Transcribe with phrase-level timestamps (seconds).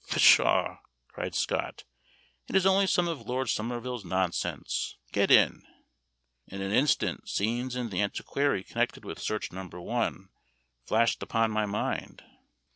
[0.09, 0.79] "Pshaw,"
[1.09, 1.83] cried Scott,
[2.47, 5.61] "it is only some of Lord Somerville's nonsense get in!"
[6.47, 9.63] In an instant scenes in the Antiquary connected with "Search No.
[9.67, 10.29] 1,"
[10.87, 12.23] flashed upon my mind.